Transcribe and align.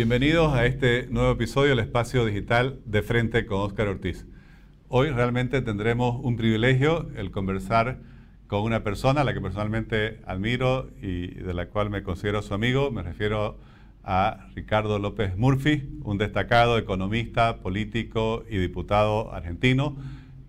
Bienvenidos 0.00 0.54
a 0.54 0.64
este 0.64 1.08
nuevo 1.10 1.32
episodio 1.32 1.76
del 1.76 1.80
Espacio 1.80 2.24
Digital 2.24 2.80
de 2.86 3.02
Frente 3.02 3.44
con 3.44 3.60
Óscar 3.60 3.86
Ortiz. 3.86 4.24
Hoy 4.88 5.10
realmente 5.10 5.60
tendremos 5.60 6.18
un 6.24 6.38
privilegio 6.38 7.10
el 7.16 7.30
conversar 7.30 7.98
con 8.46 8.62
una 8.62 8.82
persona 8.82 9.20
a 9.20 9.24
la 9.24 9.34
que 9.34 9.42
personalmente 9.42 10.22
admiro 10.24 10.88
y 11.02 11.26
de 11.26 11.52
la 11.52 11.66
cual 11.66 11.90
me 11.90 12.02
considero 12.02 12.40
su 12.40 12.54
amigo. 12.54 12.90
Me 12.90 13.02
refiero 13.02 13.58
a 14.02 14.46
Ricardo 14.54 14.98
López 14.98 15.36
Murphy, 15.36 15.86
un 16.02 16.16
destacado 16.16 16.78
economista, 16.78 17.58
político 17.58 18.46
y 18.48 18.56
diputado 18.56 19.34
argentino. 19.34 19.98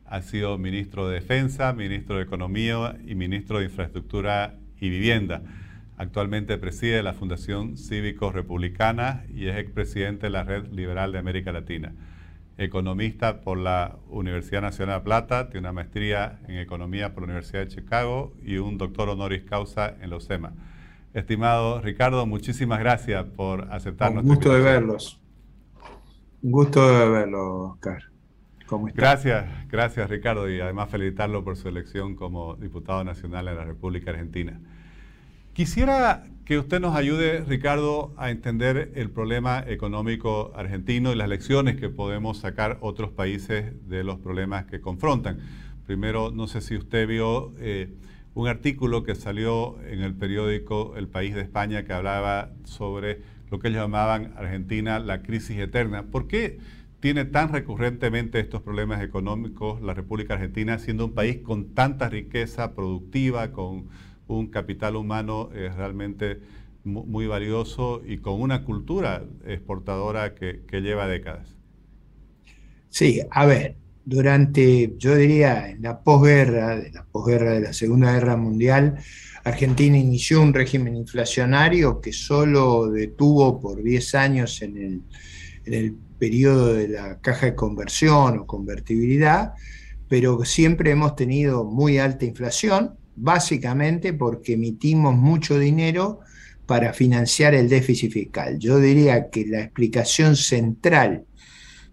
Ha 0.06 0.22
sido 0.22 0.58
ministro 0.60 1.10
de 1.10 1.16
Defensa, 1.16 1.74
ministro 1.74 2.16
de 2.16 2.24
Economía 2.24 2.96
y 3.06 3.16
ministro 3.16 3.60
de 3.60 3.66
Infraestructura 3.66 4.56
y 4.80 4.90
Vivienda. 4.90 5.42
Actualmente 6.02 6.58
preside 6.58 7.04
la 7.04 7.14
Fundación 7.14 7.78
Cívico 7.78 8.32
Republicana 8.32 9.24
y 9.32 9.50
es 9.50 9.58
expresidente 9.58 10.26
de 10.26 10.30
la 10.32 10.44
Red 10.44 10.72
Liberal 10.72 11.12
de 11.12 11.20
América 11.20 11.52
Latina. 11.52 11.94
Economista 12.58 13.42
por 13.42 13.60
la 13.60 14.00
Universidad 14.10 14.64
Nacional 14.64 15.02
de 15.02 15.04
Plata, 15.04 15.52
tiene 15.52 15.60
una 15.60 15.74
maestría 15.74 16.40
en 16.48 16.58
Economía 16.58 17.14
por 17.14 17.22
la 17.22 17.26
Universidad 17.26 17.60
de 17.60 17.68
Chicago 17.68 18.34
y 18.44 18.58
un 18.58 18.80
doctor 18.80 19.10
honoris 19.10 19.44
causa 19.44 19.96
en 20.02 20.10
la 20.10 20.16
UCEMA. 20.16 20.54
Estimado 21.14 21.80
Ricardo, 21.82 22.26
muchísimas 22.26 22.80
gracias 22.80 23.24
por 23.24 23.72
aceptarnos. 23.72 24.24
Un 24.24 24.30
gusto 24.30 24.54
de 24.56 24.60
verlos. 24.60 25.22
Un 26.42 26.52
gusto 26.52 26.98
de 26.98 27.10
verlo, 27.10 27.74
Oscar. 27.74 28.02
¿Cómo 28.66 28.88
está? 28.88 29.00
Gracias, 29.00 29.68
gracias 29.68 30.10
Ricardo 30.10 30.50
y 30.50 30.62
además 30.62 30.90
felicitarlo 30.90 31.44
por 31.44 31.58
su 31.58 31.68
elección 31.68 32.16
como 32.16 32.56
diputado 32.56 33.04
nacional 33.04 33.48
en 33.50 33.56
la 33.56 33.66
República 33.66 34.10
Argentina. 34.10 34.60
Quisiera 35.54 36.24
que 36.46 36.58
usted 36.58 36.80
nos 36.80 36.96
ayude, 36.96 37.44
Ricardo, 37.44 38.14
a 38.16 38.32
entender 38.32 38.94
el 38.96 39.10
problema 39.10 39.64
económico 39.68 40.54
argentino 40.56 41.12
y 41.12 41.16
las 41.16 41.28
lecciones 41.28 41.76
que 41.76 41.90
podemos 41.90 42.38
sacar 42.38 42.78
otros 42.80 43.12
países 43.12 43.74
de 43.90 44.06
los 44.06 44.18
problemas 44.20 44.66
que 44.66 44.80
confrontan. 44.80 45.40
Primero, 45.86 46.32
no 46.32 46.48
sé 46.48 46.62
si 46.62 46.78
usted 46.78 47.06
vio 47.06 47.54
eh, 47.60 47.94
un 48.34 48.48
artículo 48.48 49.04
que 49.04 49.14
salió 49.14 49.78
en 49.84 50.02
el 50.02 50.14
periódico 50.14 50.94
El 50.96 51.10
País 51.10 51.36
de 51.36 51.42
España 51.42 51.84
que 51.84 51.92
hablaba 51.92 52.52
sobre 52.64 53.22
lo 53.50 53.60
que 53.60 53.68
ellos 53.68 53.82
llamaban 53.82 54.34
Argentina 54.38 55.00
la 55.00 55.22
crisis 55.22 55.60
eterna. 55.60 56.04
¿Por 56.04 56.28
qué 56.28 56.60
tiene 57.02 57.26
tan 57.26 57.52
recurrentemente 57.52 58.40
estos 58.40 58.62
problemas 58.62 59.02
económicos 59.02 59.82
la 59.82 59.94
República 59.94 60.36
Argentina, 60.36 60.80
siendo 60.80 61.08
un 61.08 61.14
país 61.14 61.40
con 61.40 61.74
tanta 61.74 62.08
riqueza 62.08 62.74
productiva, 62.74 63.52
con 63.52 63.88
un 64.38 64.48
capital 64.48 64.96
humano 64.96 65.50
eh, 65.54 65.70
realmente 65.76 66.40
muy 66.84 67.28
valioso 67.28 68.02
y 68.06 68.18
con 68.18 68.42
una 68.42 68.64
cultura 68.64 69.24
exportadora 69.46 70.34
que, 70.34 70.64
lleva 70.82 71.08
décadas. 71.08 71.56
Sí, 72.90 73.22
a 73.30 73.46
ver, 73.46 73.76
durante, 74.04 74.96
yo 74.98 75.16
diría, 75.16 75.70
en 75.70 75.84
la 75.84 76.02
posguerra, 76.02 76.78
de 76.78 76.92
la 76.92 77.06
posguerra 77.06 77.52
de 77.52 77.62
la 77.62 77.74
Segunda 77.74 78.14
Guerra 78.14 78.36
Mundial, 78.36 78.98
Argentina 79.44 79.98
inició 79.98 80.42
un 80.42 80.54
régimen 80.54 80.96
inflacionario 80.96 82.02
que 82.02 82.14
solo 82.14 82.90
detuvo 82.90 83.60
por 83.60 83.82
10 83.84 84.16
años 84.16 84.62
en 84.62 84.78
el, 84.78 85.02
en 85.66 85.74
el 85.74 85.96
periodo 86.18 86.74
de 86.74 86.88
la 86.88 87.20
caja 87.20 87.48
de 87.48 87.56
conversión 87.56 88.40
o 88.40 88.48
convertibilidad, 88.48 89.54
pero 90.08 90.44
siempre 90.46 90.92
hemos 90.92 91.16
tenido 91.16 91.64
muy 91.64 91.98
alta 91.98 92.26
inflación, 92.26 92.98
básicamente 93.16 94.14
porque 94.14 94.54
emitimos 94.54 95.16
mucho 95.16 95.60
dinero 95.60 96.22
para 96.66 96.94
financiar 96.94 97.54
el 97.54 97.68
déficit 97.68 98.12
fiscal. 98.12 98.58
Yo 98.58 98.80
diría 98.80 99.30
que 99.30 99.46
la 99.46 99.62
explicación 99.62 100.36
central 100.36 101.26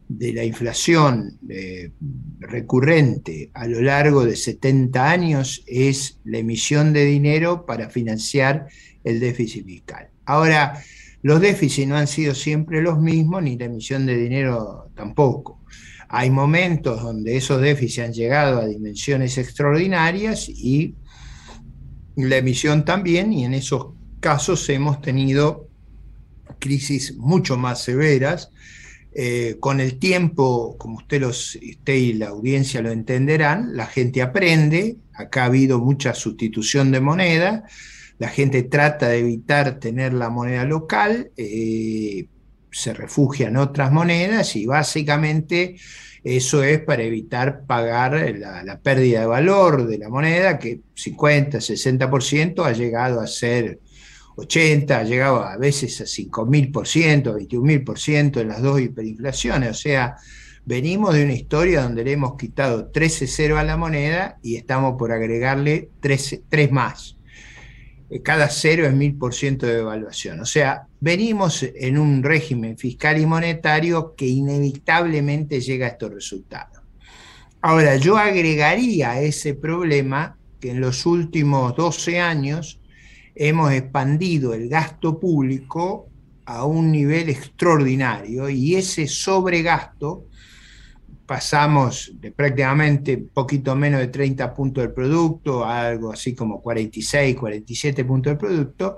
de 0.09 0.33
la 0.33 0.45
inflación 0.45 1.39
eh, 1.49 1.91
recurrente 2.41 3.51
a 3.53 3.67
lo 3.67 3.83
largo 3.83 4.25
de 4.25 4.37
70 4.37 5.11
años 5.11 5.63
es 5.67 6.19
la 6.25 6.39
emisión 6.39 6.93
de 6.93 7.05
dinero 7.05 7.67
para 7.67 7.91
financiar 7.91 8.69
el 9.05 9.21
déficit 9.21 9.67
fiscal. 9.67 10.09
Ahora, 10.25 10.83
los 11.23 11.41
déficits 11.41 11.89
no 11.89 11.97
han 11.97 12.07
sido 12.07 12.35
siempre 12.35 12.81
los 12.81 12.99
mismos, 12.99 13.43
ni 13.43 13.59
la 13.59 13.67
emisión 13.67 14.07
de 14.07 14.17
dinero 14.17 14.91
tampoco. 14.95 15.63
Hay 16.09 16.31
momentos 16.31 17.03
donde 17.03 17.37
esos 17.37 17.61
déficits 17.61 18.07
han 18.07 18.13
llegado 18.13 18.61
a 18.61 18.67
dimensiones 18.67 19.37
extraordinarias 19.37 20.49
y 20.49 20.95
la 22.27 22.37
emisión 22.37 22.85
también, 22.85 23.33
y 23.33 23.45
en 23.45 23.55
esos 23.55 23.89
casos 24.21 24.69
hemos 24.69 25.01
tenido 25.01 25.69
crisis 26.59 27.17
mucho 27.17 27.57
más 27.57 27.83
severas. 27.83 28.51
Eh, 29.15 29.57
con 29.59 29.81
el 29.81 29.99
tiempo, 29.99 30.77
como 30.79 30.99
usted, 30.99 31.21
los, 31.21 31.57
usted 31.57 31.95
y 31.95 32.13
la 32.13 32.29
audiencia 32.29 32.83
lo 32.83 32.91
entenderán, 32.91 33.77
la 33.77 33.87
gente 33.87 34.23
aprende, 34.23 34.97
acá 35.15 35.43
ha 35.43 35.47
habido 35.47 35.79
mucha 35.79 36.15
sustitución 36.15 36.93
de 36.93 37.01
moneda, 37.01 37.65
la 38.19 38.29
gente 38.29 38.63
trata 38.65 39.09
de 39.09 39.19
evitar 39.19 39.81
tener 39.81 40.13
la 40.13 40.29
moneda 40.29 40.65
local, 40.65 41.31
eh, 41.37 42.27
se 42.71 42.93
refugia 42.93 43.49
en 43.49 43.57
otras 43.57 43.91
monedas 43.91 44.55
y 44.57 44.67
básicamente 44.67 45.77
eso 46.37 46.63
es 46.63 46.81
para 46.81 47.03
evitar 47.03 47.65
pagar 47.65 48.13
la, 48.37 48.81
pérdida 48.81 49.21
de 49.21 49.27
valor 49.27 49.87
de 49.87 49.99
la 49.99 50.09
moneda, 50.09 50.59
que 50.59 50.81
50, 50.95 51.59
60% 51.59 52.65
ha 52.65 52.73
llegado 52.73 53.21
a 53.21 53.27
ser 53.27 53.81
80, 54.37 54.99
ha 54.99 55.05
llegado 55.05 55.43
a 55.43 55.57
veces 55.57 56.01
a 56.01 56.05
5.000%, 56.05 56.71
21.000% 56.71 58.41
en 58.41 58.49
las 58.49 58.63
dos 58.63 58.81
hiperinflaciones. 58.81 59.71
O 59.71 59.75
sea, 59.75 60.17
venimos 60.65 61.15
de 61.15 61.25
una 61.25 61.33
historia 61.33 61.83
donde 61.83 62.05
le 62.05 62.13
hemos 62.13 62.37
quitado 62.37 62.91
13 62.91 63.53
a 63.53 63.65
la 63.65 63.77
moneda 63.77 64.39
y 64.43 64.57
estamos 64.57 64.97
por 64.99 65.13
agregarle 65.13 65.91
3, 66.01 66.43
3 66.49 66.73
más. 66.73 67.18
Eh, 68.11 68.23
cada 68.23 68.49
cero 68.49 68.87
es 68.87 68.93
mil 68.93 69.15
por 69.17 69.35
ciento 69.35 69.67
de 69.67 69.77
devaluación. 69.77 70.41
O 70.41 70.47
sea, 70.47 70.87
venimos 71.01 71.63
en 71.63 71.99
un 71.99 72.23
régimen 72.23 72.79
fiscal 72.79 73.21
y 73.21 73.27
monetario 73.27 74.15
que 74.17 74.27
inevitablemente 74.27 75.61
llega 75.61 75.87
a 75.87 75.91
estos 75.91 76.13
resultados. 76.13 76.83
Ahora, 77.61 77.97
yo 77.97 78.17
agregaría 78.17 79.21
ese 79.21 79.55
problema 79.55 80.37
que 80.61 80.71
en 80.71 80.81
los 80.81 81.07
últimos 81.07 81.75
12 81.77 82.21
años 82.21 82.81
hemos 83.35 83.73
expandido 83.73 84.55
el 84.55 84.69
gasto 84.69 85.19
público 85.19 86.09
a 86.45 86.65
un 86.65 86.91
nivel 86.91 87.29
extraordinario 87.29 88.49
y 88.49 88.77
ese 88.77 89.07
sobregasto 89.07 90.28
pasamos 91.29 92.11
de 92.15 92.33
prácticamente 92.33 93.19
poquito 93.19 93.77
menos 93.77 94.01
de 94.01 94.09
30 94.09 94.55
puntos 94.55 94.83
del 94.83 94.95
producto 94.95 95.63
a 95.63 95.89
algo 95.89 96.11
así 96.11 96.35
como 96.35 96.63
46, 96.63 97.37
47 97.37 98.03
puntos 98.07 98.31
del 98.31 98.39
producto, 98.39 98.97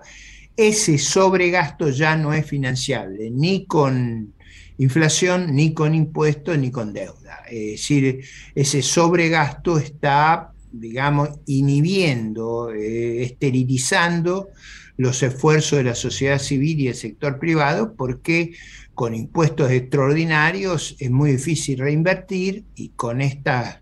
ese 0.57 0.97
sobregasto 0.97 1.91
ya 1.91 2.17
no 2.17 2.33
es 2.33 2.47
financiable, 2.47 3.31
ni 3.33 3.67
con 3.67 4.33
inflación, 4.79 5.57
ni 5.57 5.75
con 5.75 5.93
impuestos, 5.93 6.57
ni 6.57 6.71
con 6.71 6.93
deuda. 6.93 7.43
Es 7.51 7.73
decir, 7.73 8.25
ese 8.55 8.81
sobregasto 8.81 9.79
está, 9.79 10.53
digamos, 10.71 11.31
inhibiendo, 11.47 12.73
eh, 12.73 13.25
esterilizando 13.25 14.51
los 14.97 15.21
esfuerzos 15.25 15.79
de 15.79 15.85
la 15.85 15.95
sociedad 15.97 16.39
civil 16.39 16.79
y 16.79 16.89
el 16.89 16.95
sector 16.95 17.41
privado 17.41 17.95
porque 17.97 18.53
con 19.01 19.15
impuestos 19.15 19.71
extraordinarios 19.71 20.95
es 20.99 21.11
muy 21.11 21.33
difícil 21.33 21.79
reinvertir 21.79 22.67
y 22.75 22.91
con 22.91 23.23
estas 23.23 23.81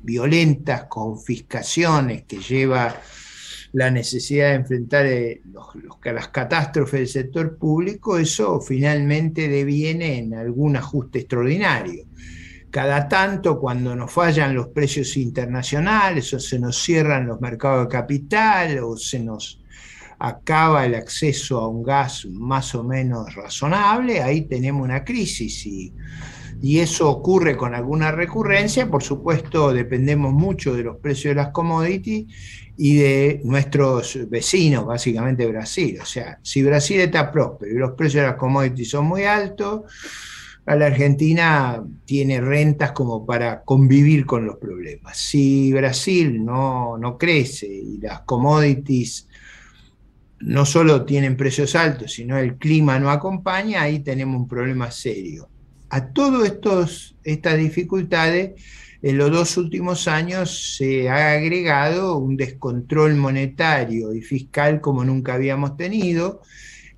violentas 0.00 0.84
confiscaciones 0.84 2.22
que 2.22 2.38
lleva 2.38 2.94
la 3.72 3.90
necesidad 3.90 4.50
de 4.50 4.54
enfrentar 4.54 5.06
eh, 5.06 5.42
las 6.04 6.28
catástrofes 6.28 7.00
del 7.00 7.08
sector 7.08 7.58
público, 7.58 8.16
eso 8.16 8.60
finalmente 8.60 9.48
deviene 9.48 10.18
en 10.18 10.34
algún 10.34 10.76
ajuste 10.76 11.18
extraordinario. 11.18 12.04
Cada 12.70 13.08
tanto, 13.08 13.58
cuando 13.58 13.96
nos 13.96 14.12
fallan 14.12 14.54
los 14.54 14.68
precios 14.68 15.16
internacionales 15.16 16.32
o 16.32 16.38
se 16.38 16.60
nos 16.60 16.80
cierran 16.80 17.26
los 17.26 17.40
mercados 17.40 17.88
de 17.88 17.92
capital 17.92 18.78
o 18.84 18.96
se 18.96 19.18
nos 19.18 19.63
acaba 20.26 20.86
el 20.86 20.94
acceso 20.94 21.58
a 21.58 21.68
un 21.68 21.82
gas 21.82 22.26
más 22.26 22.74
o 22.74 22.82
menos 22.82 23.34
razonable, 23.34 24.22
ahí 24.22 24.42
tenemos 24.42 24.82
una 24.82 25.04
crisis 25.04 25.66
y, 25.66 25.92
eso 26.62 27.10
ocurre 27.10 27.58
con 27.58 27.74
alguna 27.74 28.10
recurrencia, 28.10 28.90
por 28.90 29.02
supuesto 29.02 29.70
dependemos 29.70 30.32
mucho 30.32 30.74
de 30.74 30.82
los 30.82 30.96
precios 30.96 31.32
de 31.32 31.42
las 31.42 31.50
commodities 31.50 32.24
y 32.78 32.96
de 32.96 33.42
nuestros 33.44 34.18
vecinos, 34.30 34.86
básicamente 34.86 35.46
Brasil. 35.46 35.98
O 36.00 36.06
sea, 36.06 36.38
si 36.40 36.62
Brasil 36.62 37.00
está 37.00 37.30
próspero 37.30 37.70
y 37.70 37.78
los 37.78 37.92
precios 37.92 38.22
de 38.22 38.28
las 38.28 38.38
commodities 38.38 38.88
son 38.88 39.04
muy 39.04 39.24
altos, 39.24 39.82
la 40.64 40.86
Argentina 40.86 41.84
tiene 42.06 42.40
rentas 42.40 42.92
como 42.92 43.26
para 43.26 43.62
convivir 43.62 44.24
con 44.24 44.46
los 44.46 44.56
problemas. 44.56 45.18
Si 45.18 45.70
Brasil 45.70 46.42
no, 46.42 46.96
no 46.96 47.18
crece 47.18 47.66
y 47.66 47.98
las 47.98 48.20
commodities 48.20 49.28
no 50.44 50.66
solo 50.66 51.04
tienen 51.06 51.36
precios 51.36 51.74
altos, 51.74 52.12
sino 52.12 52.36
el 52.36 52.56
clima 52.56 52.98
no 52.98 53.10
acompaña, 53.10 53.82
ahí 53.82 54.00
tenemos 54.00 54.36
un 54.36 54.46
problema 54.46 54.90
serio. 54.90 55.48
A 55.88 56.08
todas 56.08 57.14
estas 57.24 57.56
dificultades, 57.56 58.52
en 59.00 59.18
los 59.18 59.30
dos 59.30 59.56
últimos 59.56 60.06
años 60.06 60.76
se 60.76 61.08
ha 61.08 61.32
agregado 61.32 62.18
un 62.18 62.36
descontrol 62.36 63.14
monetario 63.14 64.12
y 64.14 64.20
fiscal 64.20 64.80
como 64.80 65.04
nunca 65.04 65.34
habíamos 65.34 65.76
tenido 65.78 66.42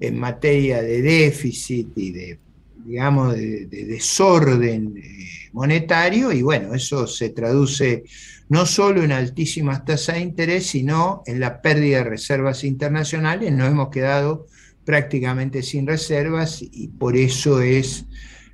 en 0.00 0.18
materia 0.18 0.82
de 0.82 1.02
déficit 1.02 1.88
y 1.96 2.10
de, 2.10 2.38
digamos, 2.84 3.34
de, 3.34 3.66
desorden 3.66 4.96
eh, 4.96 5.50
monetario, 5.52 6.32
y 6.32 6.42
bueno, 6.42 6.74
eso 6.74 7.06
se 7.06 7.30
traduce 7.30 8.02
no 8.48 8.66
solo 8.66 9.02
en 9.02 9.12
altísimas 9.12 9.84
tasas 9.84 10.16
de 10.16 10.22
interés, 10.22 10.66
sino 10.66 11.22
en 11.26 11.40
la 11.40 11.60
pérdida 11.62 11.98
de 11.98 12.04
reservas 12.04 12.64
internacionales. 12.64 13.52
Nos 13.52 13.68
hemos 13.68 13.88
quedado 13.88 14.46
prácticamente 14.84 15.62
sin 15.62 15.86
reservas 15.86 16.62
y 16.62 16.88
por 16.88 17.16
eso 17.16 17.60
es 17.60 18.06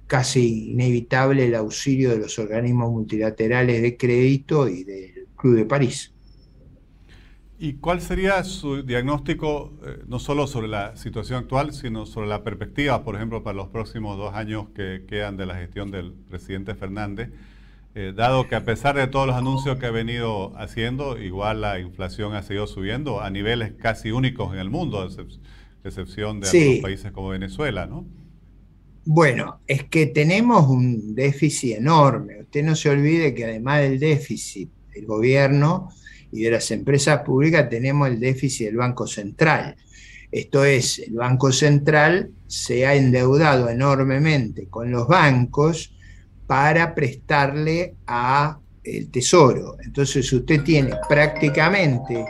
casi 0.06 0.72
inevitable 0.72 1.46
el 1.46 1.54
auxilio 1.54 2.10
de 2.10 2.18
los 2.18 2.38
organismos 2.38 2.90
multilaterales 2.90 3.82
de 3.82 3.96
crédito 3.96 4.68
y 4.68 4.84
del 4.84 5.28
Club 5.36 5.56
de 5.56 5.64
París. 5.66 6.12
¿Y 7.58 7.74
cuál 7.74 8.00
sería 8.00 8.42
su 8.42 8.82
diagnóstico, 8.82 9.72
eh, 9.86 10.02
no 10.08 10.18
solo 10.18 10.48
sobre 10.48 10.66
la 10.66 10.96
situación 10.96 11.38
actual, 11.44 11.72
sino 11.72 12.06
sobre 12.06 12.26
la 12.26 12.42
perspectiva, 12.42 13.04
por 13.04 13.14
ejemplo, 13.14 13.44
para 13.44 13.56
los 13.56 13.68
próximos 13.68 14.18
dos 14.18 14.34
años 14.34 14.66
que 14.74 15.04
quedan 15.06 15.36
de 15.36 15.46
la 15.46 15.54
gestión 15.54 15.92
del 15.92 16.12
presidente 16.12 16.74
Fernández? 16.74 17.30
Eh, 17.94 18.14
dado 18.16 18.48
que 18.48 18.54
a 18.54 18.64
pesar 18.64 18.96
de 18.96 19.06
todos 19.06 19.26
los 19.26 19.36
anuncios 19.36 19.78
que 19.78 19.84
ha 19.84 19.90
venido 19.90 20.56
haciendo, 20.56 21.20
igual 21.20 21.60
la 21.60 21.78
inflación 21.78 22.34
ha 22.34 22.42
seguido 22.42 22.66
subiendo 22.66 23.20
a 23.20 23.28
niveles 23.28 23.72
casi 23.72 24.10
únicos 24.10 24.54
en 24.54 24.60
el 24.60 24.70
mundo, 24.70 25.02
a 25.02 25.08
excepción 25.86 26.40
de 26.40 26.48
algunos 26.48 26.78
países 26.80 27.12
como 27.12 27.28
Venezuela, 27.28 27.86
¿no? 27.86 28.06
Bueno, 29.04 29.60
es 29.66 29.84
que 29.84 30.06
tenemos 30.06 30.68
un 30.68 31.14
déficit 31.14 31.76
enorme. 31.76 32.42
Usted 32.42 32.64
no 32.64 32.76
se 32.76 32.88
olvide 32.88 33.34
que 33.34 33.44
además 33.44 33.82
del 33.82 33.98
déficit 33.98 34.70
del 34.94 35.04
gobierno 35.04 35.90
y 36.30 36.42
de 36.42 36.52
las 36.52 36.70
empresas 36.70 37.20
públicas, 37.20 37.68
tenemos 37.68 38.08
el 38.08 38.18
déficit 38.20 38.66
del 38.66 38.76
Banco 38.76 39.06
Central. 39.06 39.76
Esto 40.30 40.64
es, 40.64 40.98
el 41.00 41.12
Banco 41.12 41.52
Central 41.52 42.30
se 42.46 42.86
ha 42.86 42.94
endeudado 42.94 43.68
enormemente 43.68 44.68
con 44.68 44.90
los 44.90 45.06
bancos 45.06 45.92
para 46.52 46.94
prestarle 46.94 47.94
a 48.06 48.58
el 48.84 49.10
tesoro. 49.10 49.78
Entonces 49.82 50.30
usted 50.30 50.62
tiene 50.62 50.92
prácticamente 51.08 52.26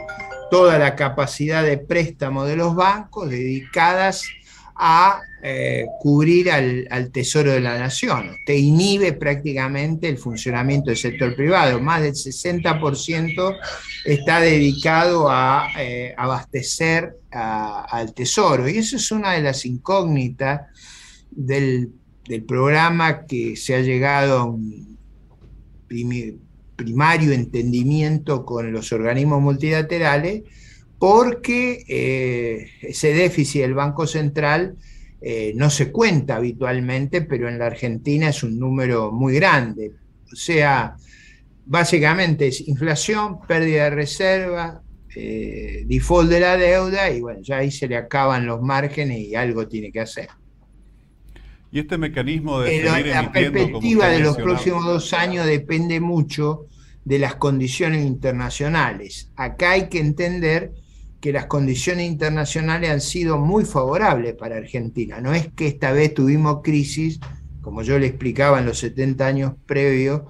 toda 0.49 0.79
la 0.79 0.95
capacidad 0.95 1.61
de 1.61 1.77
préstamo 1.77 2.45
de 2.45 2.55
los 2.55 2.73
bancos 2.73 3.29
dedicadas 3.29 4.23
a 4.77 5.19
eh, 5.43 5.87
cubrir 5.99 6.49
al, 6.51 7.11
tesoro 7.11 7.51
de 7.51 7.59
la 7.59 7.77
nación. 7.77 8.29
Usted 8.29 8.53
inhibe 8.53 9.11
prácticamente 9.11 10.07
el 10.07 10.17
funcionamiento 10.17 10.89
del 10.89 10.97
sector 10.97 11.35
privado. 11.35 11.81
Más 11.81 12.01
del 12.01 12.13
60% 12.13 13.57
está 14.05 14.39
dedicado 14.39 15.29
a 15.29 15.67
eh, 15.77 16.15
abastecer 16.17 17.17
al 17.29 18.13
tesoro. 18.13 18.69
Y 18.69 18.77
eso 18.77 18.95
es 18.95 19.11
una 19.11 19.33
de 19.33 19.41
las 19.41 19.65
incógnitas 19.65 20.61
del 21.29 21.91
del 22.27 22.43
programa 22.43 23.25
que 23.25 23.55
se 23.55 23.75
ha 23.75 23.81
llegado 23.81 24.39
a 24.39 24.43
un 24.45 24.97
primario 26.75 27.31
entendimiento 27.31 28.45
con 28.45 28.71
los 28.71 28.91
organismos 28.91 29.41
multilaterales, 29.41 30.43
porque 30.97 31.83
eh, 31.87 32.67
ese 32.81 33.13
déficit 33.13 33.61
del 33.61 33.73
Banco 33.73 34.07
Central 34.07 34.75
eh, 35.21 35.53
no 35.55 35.69
se 35.69 35.91
cuenta 35.91 36.37
habitualmente, 36.37 37.21
pero 37.21 37.47
en 37.47 37.59
la 37.59 37.67
Argentina 37.67 38.29
es 38.29 38.43
un 38.43 38.57
número 38.57 39.11
muy 39.11 39.35
grande. 39.35 39.91
O 40.31 40.35
sea, 40.35 40.95
básicamente 41.65 42.47
es 42.47 42.67
inflación, 42.67 43.39
pérdida 43.47 43.85
de 43.85 43.89
reserva, 43.91 44.81
eh, 45.15 45.83
default 45.85 46.29
de 46.29 46.39
la 46.39 46.57
deuda, 46.57 47.09
y 47.11 47.21
bueno, 47.21 47.41
ya 47.41 47.57
ahí 47.57 47.69
se 47.69 47.87
le 47.87 47.97
acaban 47.97 48.45
los 48.45 48.61
márgenes 48.61 49.19
y 49.19 49.35
algo 49.35 49.67
tiene 49.67 49.91
que 49.91 49.99
hacer. 49.99 50.29
Y 51.73 51.79
este 51.79 51.97
mecanismo 51.97 52.59
de... 52.59 52.83
la 52.83 53.31
perspectiva 53.31 54.07
de 54.07 54.19
los 54.19 54.37
próximos 54.37 54.85
dos 54.85 55.11
años 55.11 55.47
depende 55.47 55.99
mucho 55.99 56.67
de 57.03 57.17
las 57.17 57.33
condiciones 57.33 58.05
internacionales. 58.05 59.31
Acá 59.35 59.71
hay 59.71 59.89
que 59.89 59.97
entender 59.97 60.71
que 61.19 61.33
las 61.33 61.47
condiciones 61.47 62.05
internacionales 62.05 62.91
han 62.91 63.01
sido 63.01 63.39
muy 63.39 63.65
favorables 63.65 64.35
para 64.35 64.57
Argentina. 64.57 65.19
No 65.19 65.33
es 65.33 65.47
que 65.55 65.65
esta 65.65 65.91
vez 65.91 66.13
tuvimos 66.13 66.59
crisis, 66.63 67.19
como 67.61 67.81
yo 67.81 67.97
le 67.97 68.05
explicaba 68.05 68.59
en 68.59 68.67
los 68.67 68.77
70 68.77 69.25
años 69.25 69.53
previos, 69.65 70.21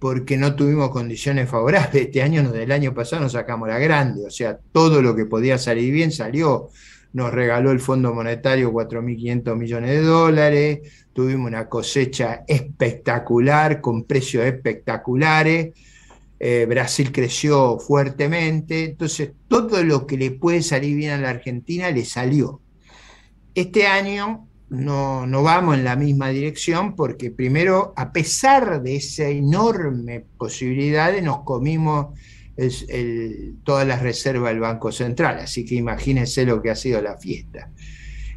porque 0.00 0.36
no 0.36 0.56
tuvimos 0.56 0.90
condiciones 0.90 1.48
favorables. 1.48 1.94
Este 2.06 2.20
año, 2.20 2.50
del 2.50 2.72
año 2.72 2.92
pasado, 2.94 3.22
nos 3.22 3.32
sacamos 3.32 3.68
la 3.68 3.78
grande. 3.78 4.26
O 4.26 4.30
sea, 4.30 4.58
todo 4.72 5.02
lo 5.02 5.14
que 5.14 5.26
podía 5.26 5.56
salir 5.56 5.92
bien 5.92 6.10
salió 6.10 6.70
nos 7.12 7.32
regaló 7.32 7.70
el 7.72 7.80
Fondo 7.80 8.14
Monetario 8.14 8.72
4.500 8.72 9.56
millones 9.56 9.90
de 9.90 10.02
dólares, 10.02 11.06
tuvimos 11.12 11.48
una 11.48 11.68
cosecha 11.68 12.44
espectacular, 12.46 13.80
con 13.80 14.04
precios 14.04 14.44
espectaculares, 14.44 15.74
eh, 16.42 16.64
Brasil 16.66 17.12
creció 17.12 17.78
fuertemente, 17.78 18.84
entonces 18.84 19.32
todo 19.46 19.84
lo 19.84 20.06
que 20.06 20.16
le 20.16 20.30
puede 20.30 20.62
salir 20.62 20.96
bien 20.96 21.12
a 21.12 21.18
la 21.18 21.30
Argentina 21.30 21.90
le 21.90 22.04
salió. 22.06 22.62
Este 23.54 23.86
año 23.86 24.48
no, 24.70 25.26
no, 25.26 25.42
vamos 25.42 25.76
en 25.76 25.84
la 25.84 25.96
misma 25.96 26.28
dirección 26.28 26.96
porque 26.96 27.30
primero, 27.30 27.92
a 27.94 28.12
pesar 28.12 28.82
de 28.82 28.96
esa 28.96 29.28
enorme 29.28 30.24
posibilidad, 30.38 31.12
nos 31.20 31.42
comimos 31.42 32.18
es 32.60 32.86
todas 33.64 33.86
las 33.86 34.02
reservas 34.02 34.52
del 34.52 34.60
Banco 34.60 34.92
Central, 34.92 35.38
así 35.40 35.64
que 35.64 35.76
imagínense 35.76 36.44
lo 36.44 36.60
que 36.60 36.70
ha 36.70 36.76
sido 36.76 37.00
la 37.00 37.16
fiesta. 37.16 37.70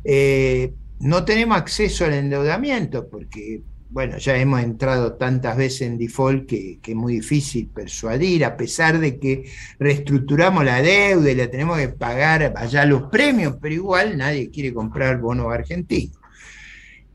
Eh, 0.03 0.73
no 0.99 1.25
tenemos 1.25 1.57
acceso 1.57 2.05
al 2.05 2.13
endeudamiento 2.13 3.09
porque, 3.09 3.61
bueno, 3.89 4.17
ya 4.17 4.37
hemos 4.37 4.61
entrado 4.61 5.13
tantas 5.13 5.57
veces 5.57 5.81
en 5.83 5.97
default 5.97 6.47
que, 6.47 6.79
es 6.85 6.95
muy 6.95 7.15
difícil 7.15 7.67
persuadir, 7.67 8.45
a 8.45 8.55
pesar 8.55 8.99
de 8.99 9.19
que 9.19 9.45
reestructuramos 9.79 10.63
la 10.63 10.81
deuda 10.81 11.31
y 11.31 11.35
la 11.35 11.49
tenemos 11.49 11.77
que 11.77 11.89
pagar 11.89 12.53
allá 12.55 12.85
los 12.85 13.03
premios, 13.03 13.57
pero 13.61 13.73
igual 13.73 14.17
nadie 14.17 14.49
quiere 14.49 14.73
comprar 14.73 15.19
bonos 15.19 15.51
argentinos. 15.51 16.17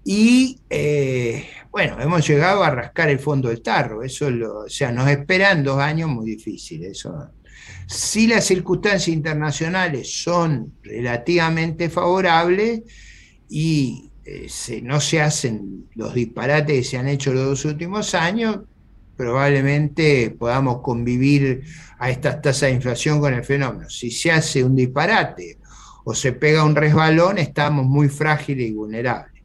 Y 0.05 0.61
eh, 0.71 1.47
bueno, 1.79 1.97
hemos 2.01 2.27
llegado 2.27 2.65
a 2.65 2.71
rascar 2.71 3.09
el 3.09 3.21
fondo 3.21 3.51
del 3.51 3.63
tarro, 3.63 4.03
eso 4.03 4.27
o 4.27 4.69
sea, 4.69 4.91
nos 4.91 5.09
esperan 5.09 5.63
dos 5.63 5.79
años 5.79 6.09
muy 6.09 6.27
difíciles. 6.27 6.91
Eso. 6.91 7.31
Si 7.87 8.27
las 8.27 8.47
circunstancias 8.47 9.07
internacionales 9.07 10.13
son 10.13 10.73
relativamente 10.83 11.89
favorables 11.89 12.81
y 13.49 14.11
eh, 14.25 14.49
no 14.83 15.01
se 15.01 15.21
hacen 15.21 15.87
los 15.95 16.15
disparates 16.15 16.79
que 16.79 16.83
se 16.83 16.99
han 16.99 17.07
hecho 17.07 17.33
los 17.33 17.45
dos 17.45 17.65
últimos 17.65 18.13
años, 18.17 18.59
probablemente 19.17 20.35
podamos 20.37 20.81
convivir 20.83 21.63
a 22.01 22.11
estas 22.11 22.43
tasas 22.43 22.71
de 22.71 22.73
inflación 22.73 23.21
con 23.21 23.35
el 23.35 23.45
fenómeno. 23.45 23.89
Si 23.89 24.11
se 24.11 24.33
hace 24.33 24.65
un 24.65 24.75
disparate 24.75 25.59
o 26.03 26.13
se 26.13 26.33
pega 26.33 26.65
un 26.65 26.75
resbalón, 26.75 27.39
estamos 27.39 27.87
muy 27.87 28.09
frágiles 28.09 28.69
y 28.69 28.73
vulnerables. 28.73 29.38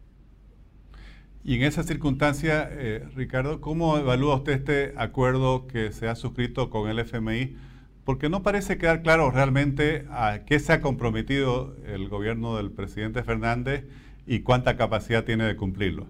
Y 1.46 1.56
en 1.56 1.64
esa 1.64 1.84
circunstancia, 1.84 2.70
eh, 2.72 3.06
Ricardo, 3.16 3.60
¿cómo 3.60 3.98
evalúa 3.98 4.38
usted 4.38 4.54
este 4.54 4.94
acuerdo 4.96 5.68
que 5.68 5.92
se 5.92 6.08
ha 6.08 6.16
suscrito 6.16 6.70
con 6.70 6.90
el 6.90 7.00
FMI? 7.00 7.58
Porque 8.06 8.30
no 8.30 8.44
parece 8.44 8.78
quedar 8.78 9.02
claro 9.02 9.30
realmente 9.30 10.06
a 10.10 10.46
qué 10.46 10.60
se 10.60 10.72
ha 10.72 10.82
comprometido 10.82 11.76
el 11.86 12.08
gobierno 12.08 12.56
del 12.56 12.72
presidente 12.72 13.24
Fernández 13.24 13.84
y 14.26 14.40
cuánta 14.40 14.78
capacidad 14.78 15.26
tiene 15.26 15.44
de 15.44 15.58
cumplirlo. 15.58 16.08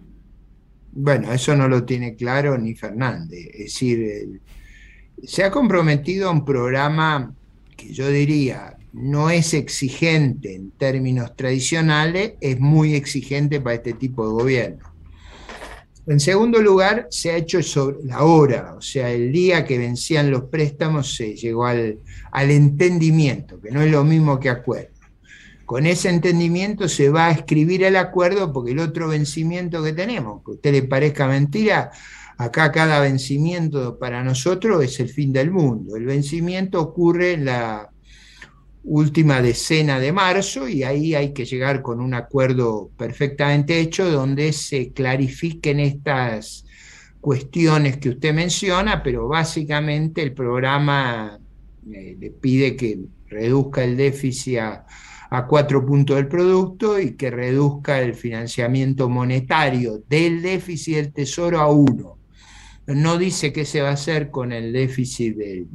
Bueno, 0.91 1.33
eso 1.33 1.55
no 1.55 1.67
lo 1.67 1.83
tiene 1.83 2.15
claro 2.15 2.55
ni 2.59 2.75
Fernández. 2.75 3.47
Es 3.53 3.59
decir, 3.65 4.39
se 5.23 5.43
ha 5.43 5.49
comprometido 5.49 6.29
a 6.29 6.31
un 6.31 6.45
programa 6.45 7.33
que 7.75 7.91
yo 7.91 8.07
diría 8.09 8.77
no 8.93 9.31
es 9.31 9.55
exigente 9.55 10.53
en 10.53 10.69
términos 10.69 11.35
tradicionales, 11.35 12.33
es 12.41 12.59
muy 12.59 12.93
exigente 12.93 13.59
para 13.59 13.77
este 13.77 13.93
tipo 13.93 14.27
de 14.27 14.33
gobierno. 14.33 14.92
En 16.05 16.19
segundo 16.19 16.61
lugar, 16.61 17.07
se 17.09 17.31
ha 17.31 17.37
hecho 17.37 17.63
sobre 17.63 18.03
la 18.03 18.23
hora, 18.23 18.75
o 18.77 18.81
sea, 18.81 19.09
el 19.09 19.31
día 19.31 19.63
que 19.63 19.77
vencían 19.77 20.31
los 20.31 20.43
préstamos 20.43 21.15
se 21.15 21.33
llegó 21.33 21.65
al, 21.65 21.99
entendimiento, 22.33 23.61
que 23.61 23.71
no 23.71 23.81
es 23.81 23.89
lo 23.89 24.03
mismo 24.03 24.37
que 24.37 24.49
acuerdo. 24.49 24.89
Con 25.65 25.85
ese 25.85 26.09
entendimiento 26.09 26.89
se 26.89 27.09
va 27.09 27.27
a 27.27 27.31
escribir 27.31 27.83
el 27.83 27.95
acuerdo 27.95 28.51
porque 28.51 28.71
el 28.71 28.79
otro 28.79 29.07
vencimiento 29.07 29.81
que 29.81 29.93
tenemos, 29.93 30.43
que 30.43 30.51
a 30.51 30.55
usted 30.55 30.71
le 30.73 30.83
parezca 30.83 31.25
mentira, 31.25 31.91
acá 32.37 32.69
cada 32.73 32.99
vencimiento 32.99 33.97
para 33.97 34.25
nosotros 34.25 34.83
es 34.83 34.99
el 34.99 35.07
fin 35.07 35.31
del 35.31 35.51
mundo. 35.51 35.95
El 35.95 36.05
vencimiento 36.05 36.81
ocurre 36.81 37.33
en 37.33 37.45
la 37.45 37.92
última 38.83 39.41
decena 39.41 39.99
de 39.99 40.11
marzo 40.11 40.67
y 40.67 40.83
ahí 40.83 41.15
hay 41.15 41.33
que 41.33 41.45
llegar 41.45 41.81
con 41.81 42.01
un 42.01 42.13
acuerdo 42.13 42.91
perfectamente 42.97 43.79
hecho 43.79 44.09
donde 44.11 44.51
se 44.51 44.91
clarifiquen 44.91 45.79
estas 45.79 46.65
cuestiones 47.21 47.97
que 47.97 48.09
usted 48.09 48.33
menciona, 48.33 49.01
pero 49.01 49.29
básicamente 49.29 50.21
el 50.21 50.33
programa 50.33 51.39
eh, 51.89 52.17
le 52.19 52.31
pide 52.31 52.75
que 52.75 52.99
reduzca 53.27 53.83
el 53.83 53.95
déficit 53.95 54.57
a, 54.57 54.85
a 55.29 55.47
cuatro 55.47 55.85
puntos 55.85 56.17
del 56.17 56.27
producto 56.27 56.99
y 56.99 57.15
que 57.15 57.31
reduzca 57.31 58.01
el 58.01 58.13
financiamiento 58.13 59.07
monetario 59.07 60.03
del 60.09 60.41
déficit 60.41 60.95
del 60.95 61.13
tesoro 61.13 61.59
a 61.59 61.71
uno. 61.71 62.17
No 62.87 63.17
dice 63.17 63.53
qué 63.53 63.63
se 63.63 63.81
va 63.81 63.89
a 63.89 63.93
hacer 63.93 64.29
con 64.29 64.51
el 64.51 64.73
déficit 64.73 65.37
del 65.37 65.67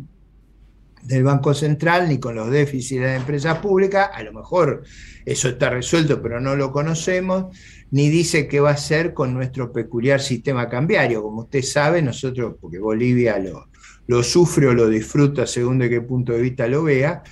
del 1.08 1.24
Banco 1.24 1.54
Central 1.54 2.06
ni 2.06 2.20
con 2.20 2.34
los 2.34 2.50
déficits 2.50 3.00
de 3.00 3.06
la 3.06 3.16
empresa 3.16 3.62
pública, 3.62 4.04
a 4.04 4.22
lo 4.22 4.34
mejor 4.34 4.82
eso 5.24 5.48
está 5.48 5.70
resuelto, 5.70 6.20
pero 6.20 6.38
no 6.38 6.54
lo 6.54 6.70
conocemos, 6.70 7.56
ni 7.90 8.10
dice 8.10 8.46
qué 8.46 8.60
va 8.60 8.70
a 8.70 8.74
hacer 8.74 9.14
con 9.14 9.32
nuestro 9.32 9.72
peculiar 9.72 10.20
sistema 10.20 10.68
cambiario. 10.68 11.22
Como 11.22 11.42
usted 11.42 11.62
sabe, 11.62 12.02
nosotros, 12.02 12.56
porque 12.60 12.78
Bolivia 12.78 13.38
lo, 13.38 13.68
lo 14.06 14.22
sufre 14.22 14.66
o 14.66 14.74
lo 14.74 14.86
disfruta 14.86 15.46
según 15.46 15.78
de 15.78 15.88
qué 15.88 16.02
punto 16.02 16.34
de 16.34 16.42
vista 16.42 16.68
lo 16.68 16.82
vea, 16.82 17.22